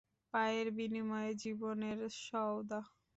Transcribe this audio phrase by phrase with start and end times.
[0.33, 2.79] পায়ের বিনিময়ে জীবনের সওদা।